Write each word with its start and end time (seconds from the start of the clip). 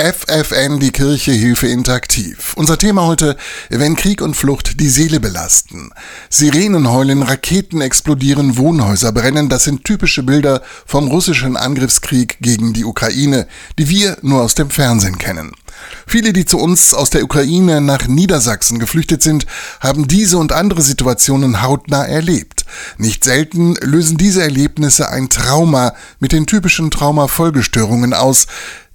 FFN, 0.00 0.80
die 0.80 0.92
Kirche 0.92 1.32
Hilfe 1.32 1.66
interaktiv. 1.66 2.54
Unser 2.56 2.78
Thema 2.78 3.02
heute, 3.02 3.36
wenn 3.68 3.96
Krieg 3.96 4.22
und 4.22 4.34
Flucht 4.34 4.80
die 4.80 4.88
Seele 4.88 5.20
belasten. 5.20 5.90
Sirenen 6.30 6.90
heulen, 6.90 7.22
Raketen 7.22 7.82
explodieren, 7.82 8.56
Wohnhäuser 8.56 9.12
brennen, 9.12 9.50
das 9.50 9.64
sind 9.64 9.84
typische 9.84 10.22
Bilder 10.22 10.62
vom 10.86 11.08
russischen 11.08 11.58
Angriffskrieg 11.58 12.38
gegen 12.40 12.72
die 12.72 12.86
Ukraine, 12.86 13.46
die 13.78 13.90
wir 13.90 14.16
nur 14.22 14.40
aus 14.40 14.54
dem 14.54 14.70
Fernsehen 14.70 15.18
kennen. 15.18 15.52
Viele, 16.06 16.32
die 16.32 16.46
zu 16.46 16.58
uns 16.58 16.94
aus 16.94 17.10
der 17.10 17.22
Ukraine 17.22 17.82
nach 17.82 18.08
Niedersachsen 18.08 18.78
geflüchtet 18.78 19.22
sind, 19.22 19.46
haben 19.80 20.08
diese 20.08 20.38
und 20.38 20.52
andere 20.52 20.80
Situationen 20.80 21.60
hautnah 21.60 22.06
erlebt. 22.06 22.64
Nicht 22.96 23.24
selten 23.24 23.74
lösen 23.82 24.16
diese 24.16 24.42
Erlebnisse 24.42 25.10
ein 25.10 25.28
Trauma 25.28 25.92
mit 26.20 26.32
den 26.32 26.46
typischen 26.46 26.90
Traumafolgestörungen 26.90 28.14
aus, 28.14 28.46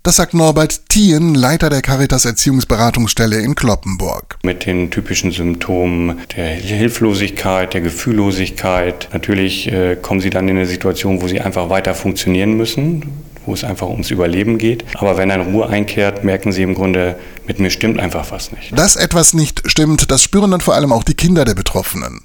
das 0.05 0.17
sagt 0.17 0.35
Norbert 0.35 0.87
Thien, 0.89 1.33
Leiter 1.33 1.71
der 1.71 1.81
Caritas 1.81 2.25
Erziehungsberatungsstelle 2.25 3.39
in 3.39 3.55
Kloppenburg. 3.55 4.37
Mit 4.43 4.67
den 4.67 4.91
typischen 4.91 5.31
Symptomen 5.31 6.19
der 6.37 6.45
Hilflosigkeit, 6.45 7.73
der 7.73 7.81
Gefühllosigkeit. 7.81 9.09
Natürlich 9.13 9.71
äh, 9.71 9.95
kommen 9.99 10.21
sie 10.21 10.29
dann 10.29 10.47
in 10.47 10.57
eine 10.57 10.67
Situation, 10.67 11.23
wo 11.23 11.27
sie 11.27 11.41
einfach 11.41 11.71
weiter 11.71 11.95
funktionieren 11.95 12.55
müssen, 12.55 13.01
wo 13.47 13.53
es 13.55 13.63
einfach 13.63 13.87
ums 13.87 14.11
Überleben 14.11 14.59
geht. 14.59 14.85
Aber 14.93 15.17
wenn 15.17 15.29
dann 15.29 15.41
Ruhe 15.41 15.67
einkehrt, 15.69 16.23
merken 16.23 16.51
sie 16.51 16.61
im 16.61 16.75
Grunde, 16.75 17.15
mit 17.47 17.59
mir 17.59 17.69
stimmt 17.69 17.99
einfach 17.99 18.31
was 18.31 18.51
nicht. 18.51 18.77
Dass 18.77 18.95
etwas 18.95 19.33
nicht 19.33 19.63
stimmt, 19.65 20.11
das 20.11 20.23
spüren 20.23 20.51
dann 20.51 20.61
vor 20.61 20.75
allem 20.75 20.91
auch 20.91 21.03
die 21.03 21.13
Kinder 21.13 21.45
der 21.45 21.55
Betroffenen. 21.55 22.21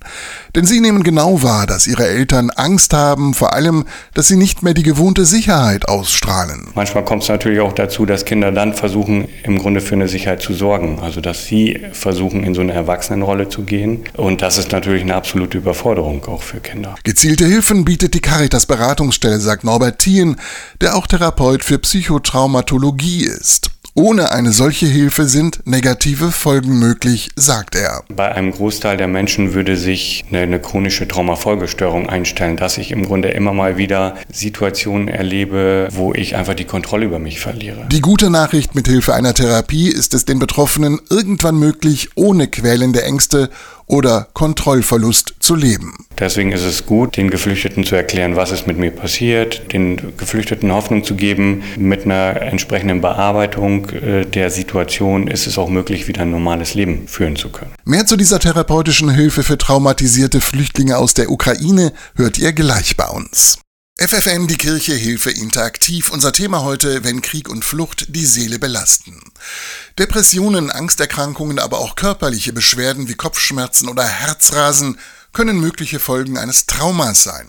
Denn 0.54 0.64
sie 0.64 0.80
nehmen 0.80 1.02
genau 1.02 1.42
wahr, 1.42 1.66
dass 1.66 1.86
ihre 1.86 2.06
Eltern 2.06 2.50
Angst 2.50 2.92
haben, 2.92 3.34
vor 3.34 3.52
allem, 3.54 3.84
dass 4.14 4.28
sie 4.28 4.36
nicht 4.36 4.62
mehr 4.62 4.74
die 4.74 4.82
gewohnte 4.82 5.24
Sicherheit 5.24 5.88
ausstrahlen. 5.88 6.68
Manchmal 6.74 7.04
kommt 7.04 7.22
es 7.22 7.28
natürlich 7.28 7.60
auch 7.60 7.72
dazu, 7.72 8.06
dass 8.06 8.24
Kinder 8.24 8.52
dann 8.52 8.74
versuchen, 8.74 9.28
im 9.44 9.58
Grunde 9.58 9.80
für 9.80 9.94
eine 9.94 10.08
Sicherheit 10.08 10.42
zu 10.42 10.54
sorgen. 10.54 11.00
Also 11.00 11.20
dass 11.20 11.44
sie 11.44 11.80
versuchen, 11.92 12.42
in 12.42 12.54
so 12.54 12.60
eine 12.60 12.72
Erwachsenenrolle 12.72 13.48
zu 13.48 13.62
gehen. 13.62 14.04
Und 14.16 14.42
das 14.42 14.58
ist 14.58 14.72
natürlich 14.72 15.02
eine 15.02 15.14
absolute 15.14 15.58
Überforderung 15.58 16.24
auch 16.26 16.42
für 16.42 16.60
Kinder. 16.60 16.94
Gezielte 17.04 17.44
Hilfen 17.44 17.84
bietet 17.84 18.14
die 18.14 18.20
Caritas 18.20 18.66
Beratungsstelle, 18.66 19.40
sagt 19.40 19.64
Norbert 19.64 19.98
Thien, 19.98 20.36
der 20.80 20.96
auch 20.96 21.06
Therapeut 21.06 21.64
für 21.64 21.78
Psychotraumatologie 21.78 23.24
ist. 23.24 23.70
Ohne 23.94 24.30
eine 24.30 24.52
solche 24.52 24.86
Hilfe 24.86 25.24
sind 25.24 25.66
negative 25.66 26.30
Folgen 26.30 26.78
möglich, 26.78 27.30
sagt 27.34 27.74
er. 27.74 28.04
Bei 28.08 28.32
einem 28.32 28.52
Großteil 28.52 28.96
der 28.96 29.08
Menschen 29.08 29.52
würde 29.52 29.76
sich 29.76 30.24
eine, 30.28 30.40
eine, 30.40 30.60
chronische 30.60 31.08
Traumafolgestörung 31.08 32.08
einstellen, 32.08 32.56
dass 32.56 32.78
ich 32.78 32.92
im 32.92 33.04
Grunde 33.04 33.28
immer 33.28 33.52
mal 33.52 33.78
wieder 33.78 34.14
Situationen 34.32 35.08
erlebe, 35.08 35.88
wo 35.90 36.14
ich 36.14 36.36
einfach 36.36 36.54
die 36.54 36.66
Kontrolle 36.66 37.06
über 37.06 37.18
mich 37.18 37.40
verliere. 37.40 37.86
Die 37.90 38.00
gute 38.00 38.30
Nachricht 38.30 38.76
mit 38.76 38.86
Hilfe 38.86 39.14
einer 39.14 39.34
Therapie 39.34 39.88
ist 39.88 40.14
es 40.14 40.24
den 40.24 40.38
Betroffenen 40.38 41.00
irgendwann 41.10 41.58
möglich, 41.58 42.10
ohne 42.14 42.46
quälende 42.46 43.02
Ängste 43.02 43.50
oder 43.90 44.28
Kontrollverlust 44.32 45.34
zu 45.40 45.54
leben. 45.54 45.94
Deswegen 46.18 46.52
ist 46.52 46.64
es 46.64 46.86
gut, 46.86 47.16
den 47.16 47.30
Geflüchteten 47.30 47.84
zu 47.84 47.96
erklären, 47.96 48.36
was 48.36 48.52
ist 48.52 48.66
mit 48.66 48.78
mir 48.78 48.90
passiert, 48.90 49.72
den 49.72 50.16
Geflüchteten 50.16 50.70
Hoffnung 50.70 51.02
zu 51.02 51.14
geben. 51.14 51.62
Mit 51.76 52.04
einer 52.04 52.40
entsprechenden 52.42 53.00
Bearbeitung 53.00 53.88
äh, 53.90 54.26
der 54.26 54.50
Situation 54.50 55.26
ist 55.28 55.46
es 55.46 55.58
auch 55.58 55.68
möglich, 55.68 56.08
wieder 56.08 56.22
ein 56.22 56.30
normales 56.30 56.74
Leben 56.74 57.08
führen 57.08 57.36
zu 57.36 57.48
können. 57.48 57.72
Mehr 57.84 58.06
zu 58.06 58.16
dieser 58.16 58.38
therapeutischen 58.38 59.10
Hilfe 59.10 59.42
für 59.42 59.58
traumatisierte 59.58 60.40
Flüchtlinge 60.40 60.98
aus 60.98 61.14
der 61.14 61.30
Ukraine 61.30 61.92
hört 62.14 62.38
ihr 62.38 62.52
gleich 62.52 62.96
bei 62.96 63.08
uns. 63.08 63.58
FFN, 64.02 64.46
die 64.46 64.56
Kirche, 64.56 64.94
Hilfe 64.94 65.30
interaktiv. 65.30 66.08
Unser 66.08 66.32
Thema 66.32 66.62
heute, 66.62 67.04
wenn 67.04 67.20
Krieg 67.20 67.50
und 67.50 67.66
Flucht 67.66 68.06
die 68.08 68.24
Seele 68.24 68.58
belasten. 68.58 69.20
Depressionen, 69.98 70.70
Angsterkrankungen, 70.70 71.58
aber 71.58 71.80
auch 71.80 71.96
körperliche 71.96 72.54
Beschwerden 72.54 73.08
wie 73.08 73.14
Kopfschmerzen 73.14 73.90
oder 73.90 74.04
Herzrasen 74.04 74.98
können 75.34 75.60
mögliche 75.60 76.00
Folgen 76.00 76.38
eines 76.38 76.64
Traumas 76.64 77.24
sein. 77.24 77.46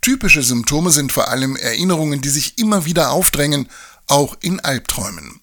Typische 0.00 0.42
Symptome 0.42 0.90
sind 0.90 1.12
vor 1.12 1.28
allem 1.28 1.54
Erinnerungen, 1.54 2.22
die 2.22 2.30
sich 2.30 2.56
immer 2.56 2.86
wieder 2.86 3.10
aufdrängen, 3.10 3.68
auch 4.06 4.38
in 4.40 4.58
Albträumen. 4.58 5.40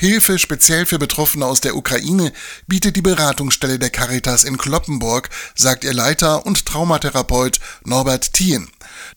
Hilfe 0.00 0.38
speziell 0.38 0.86
für 0.86 1.00
Betroffene 1.00 1.44
aus 1.44 1.60
der 1.60 1.74
Ukraine 1.74 2.32
bietet 2.68 2.94
die 2.94 3.02
Beratungsstelle 3.02 3.80
der 3.80 3.90
Caritas 3.90 4.44
in 4.44 4.56
Kloppenburg, 4.56 5.28
sagt 5.56 5.82
ihr 5.82 5.92
Leiter 5.92 6.46
und 6.46 6.66
Traumatherapeut 6.66 7.58
Norbert 7.84 8.32
Thien. 8.32 8.68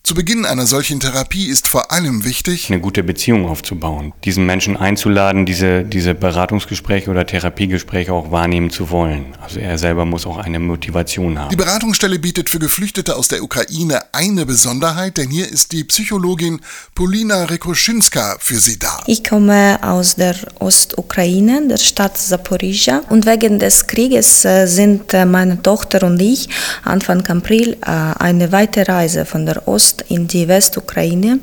Zu 0.04 0.16
Beginn 0.16 0.46
einer 0.46 0.66
solchen 0.66 1.00
Therapie 1.00 1.46
ist 1.46 1.68
vor 1.68 1.92
allem 1.92 2.24
wichtig, 2.26 2.72
eine 2.72 2.82
gute 2.82 3.04
Beziehung 3.04 3.48
aufzubauen, 3.48 4.14
diesen 4.24 4.46
Menschen 4.46 4.76
einzuladen, 4.76 5.46
diese, 5.46 5.84
diese 5.84 6.16
Beratungsgespräche 6.16 7.12
oder 7.12 7.28
Therapiegespräche 7.28 8.12
auch 8.12 8.32
wahrnehmen 8.32 8.72
zu 8.72 8.90
wollen. 8.90 9.36
Also 9.42 9.60
er 9.60 9.78
selber 9.78 10.06
muss 10.06 10.26
auch 10.26 10.38
eine 10.38 10.60
Motivation 10.60 11.38
haben. 11.38 11.50
Die 11.50 11.56
Beratungsstelle 11.56 12.18
bietet 12.18 12.50
für 12.50 12.60
Geflüchtete 12.60 13.16
aus 13.16 13.28
der 13.28 13.44
Ukraine 13.44 14.02
eine 14.14 14.48
Besonderheit, 14.48 15.18
denn 15.18 15.30
hier 15.30 15.48
ist 15.48 15.72
die 15.72 15.84
Psychologin 15.84 16.62
Polina 16.96 17.44
Rekoschinska 17.44 18.38
für 18.40 18.58
sie 18.58 18.80
da. 18.80 19.04
Ich 19.06 19.24
komme 19.24 19.80
aus 19.84 20.16
der 20.16 20.36
Ostukraine, 20.72 21.68
der 21.68 21.78
Stadt 21.78 22.18
Zaporizhia 22.18 23.02
und 23.10 23.26
wegen 23.26 23.60
des 23.60 23.88
Krieges 23.88 24.46
äh, 24.46 24.68
sind 24.68 25.14
äh, 25.14 25.26
meine 25.26 25.62
Tochter 25.62 26.04
und 26.04 26.22
ich 26.22 26.48
Anfang 26.84 27.28
April 27.28 27.74
äh, 27.82 27.90
eine 28.28 28.54
weite 28.54 28.88
Reise 28.88 29.26
von 29.26 29.46
der 29.46 29.68
Ost 29.68 29.82
Ost 29.82 30.06
in 30.10 30.28
die 30.28 30.48
Westukraine 30.48 31.40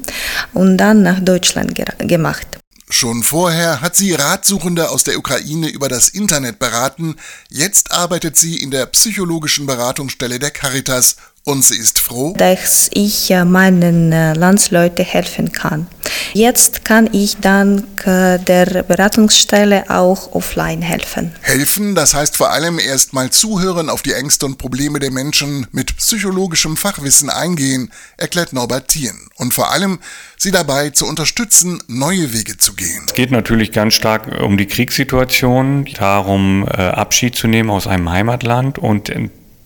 und 0.54 0.78
dann 0.78 1.02
nach 1.02 1.20
Deutschland 1.20 1.74
gemacht. 1.98 2.46
Schon 2.90 3.22
vorher 3.22 3.82
hat 3.82 3.96
sie 3.96 4.14
Ratsuchende 4.14 4.88
aus 4.88 5.04
der 5.04 5.18
Ukraine 5.18 5.68
über 5.68 5.88
das 5.88 6.08
Internet 6.08 6.58
beraten. 6.58 7.16
Jetzt 7.50 7.92
arbeitet 7.92 8.36
sie 8.36 8.56
in 8.56 8.70
der 8.70 8.86
psychologischen 8.86 9.66
Beratungsstelle 9.66 10.38
der 10.38 10.50
Caritas 10.50 11.16
und 11.48 11.64
sie 11.64 11.78
ist 11.78 11.98
froh, 11.98 12.34
dass 12.36 12.90
ich 12.92 13.30
meinen 13.46 14.12
äh, 14.12 14.34
Landsleuten 14.34 15.04
helfen 15.04 15.50
kann. 15.50 15.86
Jetzt 16.34 16.84
kann 16.84 17.08
ich 17.12 17.38
dank 17.38 18.06
äh, 18.06 18.38
der 18.38 18.82
Beratungsstelle 18.82 19.88
auch 19.88 20.32
offline 20.32 20.82
helfen. 20.82 21.32
Helfen, 21.40 21.94
das 21.94 22.12
heißt 22.12 22.36
vor 22.36 22.50
allem 22.50 22.78
erstmal 22.78 23.30
zuhören, 23.30 23.88
auf 23.88 24.02
die 24.02 24.12
Ängste 24.12 24.44
und 24.44 24.58
Probleme 24.58 24.98
der 24.98 25.10
Menschen 25.10 25.66
mit 25.72 25.96
psychologischem 25.96 26.76
Fachwissen 26.76 27.30
eingehen, 27.30 27.90
erklärt 28.18 28.52
Norbert 28.52 28.88
Thien. 28.88 29.28
Und 29.36 29.54
vor 29.54 29.70
allem 29.70 30.00
sie 30.36 30.50
dabei 30.50 30.90
zu 30.90 31.06
unterstützen, 31.06 31.82
neue 31.88 32.34
Wege 32.34 32.58
zu 32.58 32.74
gehen. 32.74 33.04
Es 33.06 33.14
geht 33.14 33.30
natürlich 33.30 33.72
ganz 33.72 33.94
stark 33.94 34.42
um 34.42 34.58
die 34.58 34.66
Kriegssituation, 34.66 35.86
darum 35.98 36.66
äh, 36.66 36.82
Abschied 36.82 37.36
zu 37.36 37.46
nehmen 37.46 37.70
aus 37.70 37.86
einem 37.86 38.10
Heimatland 38.10 38.78
und 38.78 39.08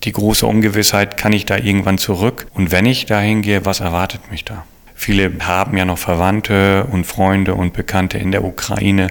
die 0.04 0.12
große 0.12 0.46
Ungewissheit, 0.46 1.16
kann 1.16 1.32
ich 1.32 1.46
da 1.46 1.56
irgendwann 1.56 1.98
zurück? 1.98 2.46
Und 2.54 2.70
wenn 2.70 2.86
ich 2.86 3.06
dahin 3.06 3.42
gehe, 3.42 3.64
was 3.64 3.80
erwartet 3.80 4.30
mich 4.30 4.44
da? 4.44 4.64
Viele 4.94 5.32
haben 5.40 5.76
ja 5.76 5.84
noch 5.84 5.98
Verwandte 5.98 6.86
und 6.90 7.04
Freunde 7.06 7.54
und 7.54 7.72
Bekannte 7.72 8.18
in 8.18 8.30
der 8.30 8.44
Ukraine 8.44 9.08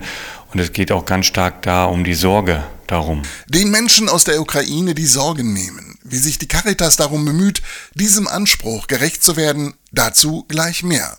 und 0.53 0.59
es 0.59 0.73
geht 0.73 0.91
auch 0.91 1.05
ganz 1.05 1.25
stark 1.25 1.61
da 1.61 1.85
um 1.85 2.03
die 2.03 2.13
Sorge 2.13 2.63
darum. 2.87 3.21
Den 3.47 3.71
Menschen 3.71 4.09
aus 4.09 4.23
der 4.23 4.41
Ukraine 4.41 4.95
die 4.95 5.05
Sorgen 5.05 5.53
nehmen. 5.53 5.97
Wie 6.03 6.17
sich 6.17 6.37
die 6.39 6.47
Caritas 6.47 6.97
darum 6.97 7.25
bemüht, 7.25 7.61
diesem 7.93 8.27
Anspruch 8.27 8.87
gerecht 8.87 9.23
zu 9.23 9.37
werden, 9.37 9.73
dazu 9.91 10.45
gleich 10.47 10.83
mehr. 10.83 11.17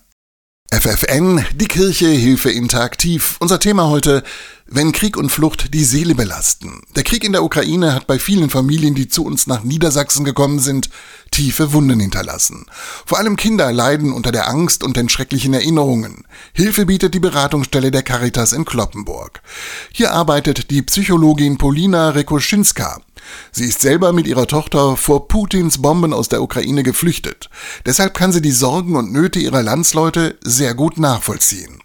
FFN, 0.73 1.45
die 1.55 1.69
Kirche, 1.69 2.09
Hilfe 2.09 2.51
interaktiv. 2.51 3.37
Unser 3.41 3.61
Thema 3.61 3.89
heute, 3.89 4.23
wenn 4.67 4.93
Krieg 4.93 5.17
und 5.17 5.31
Flucht 5.31 5.75
die 5.75 5.85
Seele 5.85 6.15
belasten. 6.15 6.83
Der 6.97 7.03
Krieg 7.03 7.25
in 7.25 7.33
der 7.33 7.45
Ukraine 7.45 7.95
hat 7.95 8.07
bei 8.07 8.19
vielen 8.19 8.51
Familien, 8.51 8.95
die 8.95 9.09
zu 9.09 9.25
uns 9.25 9.47
nach 9.47 9.63
Niedersachsen 9.63 10.25
gekommen 10.25 10.59
sind, 10.59 10.89
tiefe 11.31 11.73
Wunden 11.73 12.01
hinterlassen. 12.01 12.67
Vor 13.07 13.19
allem 13.19 13.37
Kinder 13.37 13.73
leiden 13.73 14.13
unter 14.13 14.33
der 14.33 14.49
Angst 14.49 14.83
und 14.85 14.97
den 14.97 15.09
schrecklichen 15.09 15.55
Erinnerungen. 15.55 16.25
Hilfe 16.53 16.87
bietet 16.87 17.15
die 17.15 17.21
Beratungsstelle 17.21 17.91
der 17.91 18.03
Caritas 18.03 18.53
in 18.53 18.65
Kloppenburg. 18.65 19.43
Hier 19.93 20.13
arbeitet 20.13 20.71
die 20.71 20.83
Psychologin 20.83 21.59
Polina 21.59 22.11
Rekoschinska. 22.11 23.01
Sie 23.51 23.67
ist 23.67 23.81
selber 23.81 24.13
mit 24.13 24.27
ihrer 24.27 24.47
Tochter 24.47 24.97
vor 24.97 25.29
Putins 25.29 25.81
Bomben 25.81 26.13
aus 26.13 26.29
der 26.29 26.43
Ukraine 26.43 26.83
geflüchtet. 26.83 27.51
Deshalb 27.87 28.15
kann 28.15 28.33
sie 28.33 28.43
die 28.43 28.53
Sorgen 28.53 28.97
und 28.97 29.13
Nöte 29.13 29.39
ihrer 29.39 29.63
Landsleute 29.63 30.39
sehr 30.43 30.75
gut 30.75 30.99
nachvollziehen. 30.99 31.79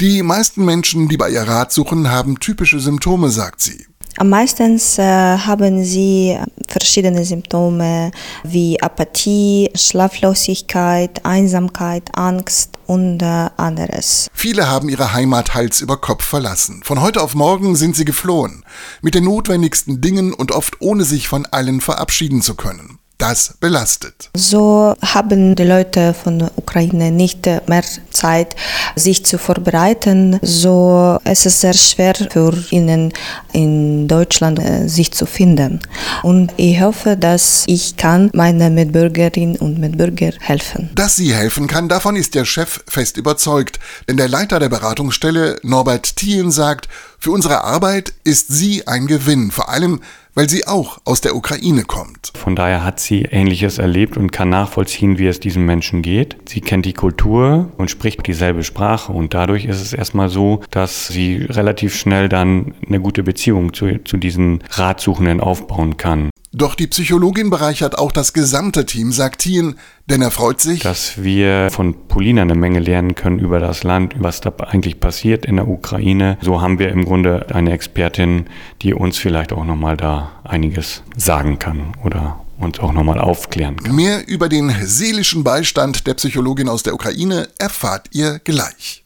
Die 0.00 0.22
meisten 0.22 0.64
Menschen, 0.64 1.08
die 1.08 1.16
bei 1.16 1.28
ihr 1.28 1.42
Rat 1.42 1.72
suchen, 1.72 2.08
haben 2.08 2.38
typische 2.38 2.78
Symptome, 2.78 3.30
sagt 3.30 3.60
sie. 3.60 3.84
Am 4.16 4.28
meisten 4.28 4.80
äh, 4.96 5.02
haben 5.38 5.84
sie 5.84 6.38
verschiedene 6.68 7.24
Symptome 7.24 8.12
wie 8.44 8.80
Apathie, 8.80 9.70
Schlaflosigkeit, 9.74 11.24
Einsamkeit, 11.24 12.16
Angst 12.16 12.78
und 12.86 13.22
äh, 13.22 13.50
anderes. 13.56 14.28
Viele 14.32 14.68
haben 14.68 14.88
ihre 14.88 15.14
Heimat 15.14 15.54
Hals 15.54 15.80
über 15.80 15.96
Kopf 15.96 16.24
verlassen. 16.24 16.82
Von 16.84 17.00
heute 17.00 17.20
auf 17.20 17.34
morgen 17.34 17.74
sind 17.74 17.96
sie 17.96 18.04
geflohen, 18.04 18.64
mit 19.02 19.16
den 19.16 19.24
notwendigsten 19.24 20.00
Dingen 20.00 20.32
und 20.32 20.52
oft 20.52 20.80
ohne 20.80 21.02
sich 21.02 21.26
von 21.26 21.44
allen 21.46 21.80
verabschieden 21.80 22.40
zu 22.40 22.54
können. 22.54 23.00
Das 23.18 23.54
belastet. 23.60 24.30
So 24.34 24.94
haben 25.04 25.56
die 25.56 25.64
Leute 25.64 26.14
von 26.14 26.38
der 26.38 26.50
Ukraine 26.56 27.10
nicht 27.10 27.46
mehr 27.46 27.84
Zeit, 28.10 28.54
sich 28.94 29.26
zu 29.26 29.38
vorbereiten. 29.38 30.38
So 30.42 31.18
es 31.24 31.44
ist 31.44 31.60
sehr 31.60 31.74
schwer 31.74 32.14
für 32.14 32.56
ihnen 32.70 33.12
in 33.52 34.06
Deutschland 34.06 34.58
äh, 34.60 34.88
sich 34.88 35.12
zu 35.12 35.26
finden. 35.26 35.80
Und 36.22 36.52
ich 36.56 36.80
hoffe, 36.80 37.16
dass 37.16 37.64
ich 37.66 37.96
kann 37.96 38.30
meine 38.32 38.70
Mitbürgerinnen 38.70 39.56
und 39.56 39.78
Mitbürger 39.78 40.32
helfen. 40.40 40.90
Dass 40.94 41.16
sie 41.16 41.34
helfen 41.34 41.66
kann, 41.66 41.88
davon 41.88 42.16
ist 42.16 42.34
der 42.34 42.44
Chef 42.44 42.80
fest 42.86 43.16
überzeugt. 43.16 43.80
Denn 44.08 44.16
der 44.16 44.28
Leiter 44.28 44.60
der 44.60 44.68
Beratungsstelle, 44.68 45.58
Norbert 45.62 46.16
Thielen, 46.16 46.50
sagt, 46.50 46.88
für 47.18 47.32
unsere 47.32 47.64
Arbeit 47.64 48.14
ist 48.24 48.48
sie 48.48 48.86
ein 48.86 49.06
Gewinn, 49.06 49.50
vor 49.50 49.68
allem 49.68 50.00
weil 50.38 50.48
sie 50.48 50.68
auch 50.68 50.98
aus 51.04 51.20
der 51.20 51.34
Ukraine 51.34 51.82
kommt. 51.82 52.30
Von 52.36 52.54
daher 52.54 52.84
hat 52.84 53.00
sie 53.00 53.22
Ähnliches 53.22 53.78
erlebt 53.78 54.16
und 54.16 54.30
kann 54.30 54.50
nachvollziehen, 54.50 55.18
wie 55.18 55.26
es 55.26 55.40
diesen 55.40 55.66
Menschen 55.66 56.00
geht. 56.00 56.36
Sie 56.48 56.60
kennt 56.60 56.86
die 56.86 56.92
Kultur 56.92 57.72
und 57.76 57.90
spricht 57.90 58.24
dieselbe 58.24 58.62
Sprache 58.62 59.12
und 59.12 59.34
dadurch 59.34 59.64
ist 59.64 59.80
es 59.80 59.92
erstmal 59.92 60.28
so, 60.28 60.62
dass 60.70 61.08
sie 61.08 61.38
relativ 61.38 61.96
schnell 61.96 62.28
dann 62.28 62.74
eine 62.86 63.00
gute 63.00 63.24
Beziehung 63.24 63.74
zu, 63.74 63.98
zu 64.04 64.16
diesen 64.16 64.62
Ratsuchenden 64.70 65.40
aufbauen 65.40 65.96
kann. 65.96 66.30
Doch 66.58 66.74
die 66.74 66.88
Psychologin 66.88 67.50
bereichert 67.50 67.96
auch 67.96 68.10
das 68.10 68.32
gesamte 68.32 68.84
Team, 68.84 69.12
sagt 69.12 69.42
Thien, 69.42 69.78
denn 70.06 70.22
er 70.22 70.32
freut 70.32 70.60
sich, 70.60 70.80
dass 70.80 71.22
wir 71.22 71.68
von 71.70 72.08
Polina 72.08 72.42
eine 72.42 72.56
Menge 72.56 72.80
lernen 72.80 73.14
können 73.14 73.38
über 73.38 73.60
das 73.60 73.84
Land, 73.84 74.16
was 74.18 74.40
da 74.40 74.52
eigentlich 74.66 74.98
passiert 74.98 75.46
in 75.46 75.54
der 75.54 75.68
Ukraine. 75.68 76.36
So 76.40 76.60
haben 76.60 76.80
wir 76.80 76.88
im 76.88 77.04
Grunde 77.04 77.46
eine 77.54 77.70
Expertin, 77.70 78.46
die 78.82 78.92
uns 78.92 79.18
vielleicht 79.18 79.52
auch 79.52 79.64
nochmal 79.64 79.96
da 79.96 80.32
einiges 80.42 81.04
sagen 81.16 81.60
kann 81.60 81.92
oder 82.04 82.40
uns 82.58 82.80
auch 82.80 82.92
nochmal 82.92 83.20
aufklären 83.20 83.76
kann. 83.76 83.94
Mehr 83.94 84.26
über 84.26 84.48
den 84.48 84.74
seelischen 84.82 85.44
Beistand 85.44 86.08
der 86.08 86.14
Psychologin 86.14 86.68
aus 86.68 86.82
der 86.82 86.94
Ukraine 86.94 87.48
erfahrt 87.60 88.08
ihr 88.10 88.40
gleich. 88.40 89.04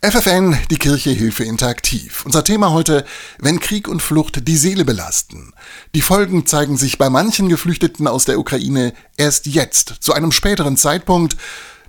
FFN, 0.00 0.56
die 0.70 0.76
Kirche 0.76 1.10
Hilfe 1.10 1.42
interaktiv. 1.42 2.22
Unser 2.24 2.44
Thema 2.44 2.70
heute, 2.70 3.04
wenn 3.40 3.58
Krieg 3.58 3.88
und 3.88 4.00
Flucht 4.00 4.46
die 4.46 4.56
Seele 4.56 4.84
belasten. 4.84 5.52
Die 5.92 6.02
Folgen 6.02 6.46
zeigen 6.46 6.76
sich 6.76 6.98
bei 6.98 7.10
manchen 7.10 7.48
Geflüchteten 7.48 8.06
aus 8.06 8.24
der 8.24 8.38
Ukraine 8.38 8.92
erst 9.16 9.46
jetzt, 9.46 9.96
zu 9.98 10.12
einem 10.12 10.30
späteren 10.30 10.76
Zeitpunkt, 10.76 11.36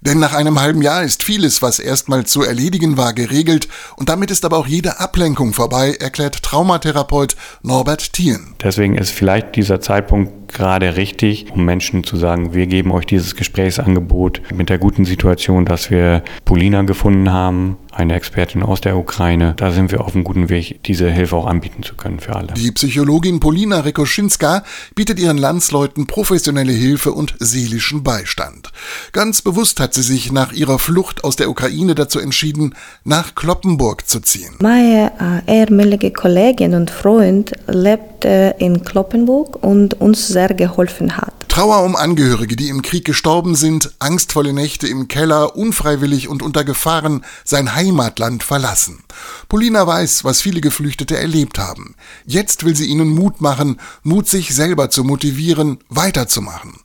denn 0.02 0.18
nach 0.18 0.34
einem 0.34 0.60
halben 0.60 0.82
Jahr 0.82 1.04
ist 1.04 1.22
vieles, 1.22 1.62
was 1.62 1.78
erstmal 1.78 2.26
zu 2.26 2.42
erledigen 2.42 2.98
war, 2.98 3.14
geregelt 3.14 3.68
und 3.96 4.10
damit 4.10 4.32
ist 4.32 4.44
aber 4.44 4.58
auch 4.58 4.68
jede 4.68 5.00
Ablenkung 5.00 5.54
vorbei, 5.54 5.96
erklärt 6.00 6.42
Traumatherapeut 6.42 7.36
Norbert 7.62 8.14
Thien. 8.14 8.56
Deswegen 8.64 8.98
ist 8.98 9.12
vielleicht 9.12 9.56
dieser 9.56 9.82
Zeitpunkt 9.82 10.39
gerade 10.54 10.98
richtig, 10.98 11.52
um 11.54 11.66
Menschen 11.66 12.04
zu 12.04 12.18
sagen, 12.18 12.54
wir 12.54 12.68
geben 12.68 12.92
euch 12.92 13.06
dieses 13.06 13.36
Gesprächsangebot 13.36 14.42
mit 14.54 14.70
der 14.70 14.78
guten 14.78 15.06
Situation, 15.06 15.66
dass 15.66 15.90
wir 15.90 16.24
Polina 16.46 16.84
gefunden 16.84 17.32
haben, 17.32 17.78
eine 17.92 18.16
Expertin 18.16 18.64
aus 18.64 18.82
der 18.82 18.98
Ukraine. 18.98 19.54
Da 19.58 19.72
sind 19.72 19.92
wir 19.92 20.02
auf 20.02 20.16
einem 20.16 20.24
guten 20.24 20.50
Weg, 20.50 20.84
diese 20.84 21.10
Hilfe 21.10 21.36
auch 21.36 21.46
anbieten 21.46 21.84
zu 21.84 21.96
können 21.96 22.20
für 22.20 22.36
alle. 22.36 22.54
Die 22.54 22.72
Psychologin 22.72 23.40
Polina 23.40 23.82
Rekoschinska 23.82 24.64
bietet 24.96 25.20
ihren 25.20 25.38
Landsleuten 25.38 26.08
professionelle 26.08 26.72
Hilfe 26.72 27.12
und 27.12 27.36
seelischen 27.40 28.04
Beistand. 28.04 28.72
Ganz 29.12 29.42
bewusst 29.42 29.80
hat 29.80 29.94
sie 29.94 30.04
sich 30.04 30.32
nach 30.32 30.54
ihrer 30.54 30.80
Flucht 30.80 31.24
aus 31.24 31.36
der 31.36 31.50
Ukraine 31.50 31.96
dazu 31.96 32.20
entschieden, 32.20 32.76
nach 33.04 33.36
Kloppenburg 33.36 34.08
zu 34.08 34.20
ziehen. 34.22 34.56
Meine 34.60 35.44
äh, 35.48 35.62
ehemalige 35.62 36.12
Kollegin 36.12 36.74
und 36.74 36.92
Freund 36.92 37.52
lebt 37.68 38.26
äh, 38.26 38.52
in 38.58 38.84
Kloppenburg 38.84 39.62
und 39.64 40.00
uns 40.00 40.28
sehr 40.40 40.56
geholfen 40.56 41.18
hat. 41.18 41.29
Trauer 41.60 41.84
um 41.84 41.98
Angehörige, 41.98 42.56
die 42.56 42.70
im 42.70 42.82
Krieg 42.82 43.04
gestorben 43.04 43.54
sind, 43.54 43.92
angstvolle 44.00 44.54
Nächte 44.54 44.88
im 44.88 45.10
Keller, 45.10 45.58
unfreiwillig 45.58 46.30
und 46.30 46.42
unter 46.42 46.64
Gefahren 46.64 47.26
sein 47.44 47.76
Heimatland 47.76 48.44
verlassen. 48.44 49.04
Polina 49.50 49.86
weiß, 49.86 50.24
was 50.24 50.40
viele 50.40 50.62
Geflüchtete 50.62 51.18
erlebt 51.18 51.60
haben. 51.60 51.96
Jetzt 52.26 52.64
will 52.64 52.78
sie 52.78 52.86
ihnen 52.86 53.10
Mut 53.10 53.42
machen, 53.42 53.82
Mut 54.04 54.30
sich 54.30 54.56
selber 54.56 54.90
zu 54.90 55.04
motivieren, 55.04 55.80
weiterzumachen. 55.90 56.76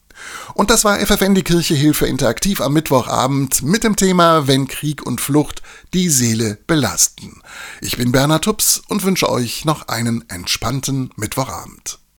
Und 0.54 0.70
das 0.70 0.86
war 0.86 1.00
FFN 1.00 1.36
die 1.36 1.44
Kirche 1.44 1.76
Hilfe 1.76 2.06
interaktiv 2.06 2.62
am 2.62 2.74
Mittwochabend 2.74 3.64
mit 3.64 3.84
dem 3.84 3.96
Thema 3.96 4.48
Wenn 4.48 4.68
Krieg 4.68 5.06
und 5.06 5.22
Flucht 5.22 5.62
die 5.94 6.10
Seele 6.10 6.58
belasten. 6.68 7.42
Ich 7.82 7.98
bin 7.98 8.12
Bernhard 8.12 8.44
Tups 8.44 8.82
und 8.88 9.04
wünsche 9.04 9.30
euch 9.30 9.66
noch 9.66 9.88
einen 9.88 10.28
entspannten 10.30 11.12
Mittwochabend. 11.16 12.00